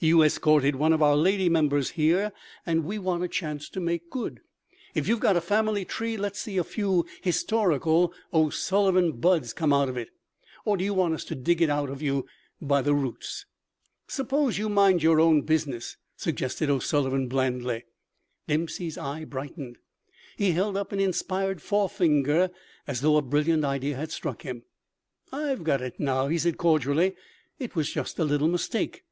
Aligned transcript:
You 0.00 0.22
escorted 0.22 0.76
one 0.76 0.94
of 0.94 1.02
our 1.02 1.16
lady 1.16 1.50
members 1.50 1.90
here, 1.90 2.32
and 2.64 2.82
we 2.86 2.98
want 2.98 3.22
a 3.24 3.28
chance 3.28 3.68
to 3.68 3.78
make 3.78 4.08
good. 4.08 4.40
If 4.94 5.06
you've 5.06 5.20
got 5.20 5.36
a 5.36 5.40
family 5.42 5.84
tree 5.84 6.16
let's 6.16 6.40
see 6.40 6.56
a 6.56 6.64
few 6.64 7.04
historical 7.20 8.14
O'Sullivan 8.32 9.12
buds 9.20 9.52
come 9.52 9.74
out 9.74 9.90
on 9.90 9.98
it. 9.98 10.08
Or 10.64 10.78
do 10.78 10.84
you 10.84 10.94
want 10.94 11.12
us 11.12 11.24
to 11.24 11.34
dig 11.34 11.60
it 11.60 11.68
out 11.68 11.90
of 11.90 12.00
you 12.00 12.24
by 12.58 12.80
the 12.80 12.94
roots?" 12.94 13.44
"Suppose 14.08 14.56
you 14.56 14.70
mind 14.70 15.02
your 15.02 15.20
own 15.20 15.42
business," 15.42 15.98
suggested 16.16 16.70
O'Sullivan, 16.70 17.28
blandly. 17.28 17.84
Dempsey's 18.48 18.96
eye 18.96 19.24
brightened. 19.26 19.76
He 20.38 20.52
held 20.52 20.78
up 20.78 20.90
an 20.90 21.00
inspired 21.00 21.60
forefinger 21.60 22.48
as 22.86 23.02
though 23.02 23.18
a 23.18 23.20
brilliant 23.20 23.66
idea 23.66 23.96
had 23.96 24.10
struck 24.10 24.40
him. 24.40 24.62
"I've 25.30 25.64
got 25.64 25.82
it 25.82 26.00
now," 26.00 26.28
he 26.28 26.38
said 26.38 26.56
cordially. 26.56 27.14
"It 27.58 27.76
was 27.76 27.92
just 27.92 28.18
a 28.18 28.24
little 28.24 28.48
mistake. 28.48 29.04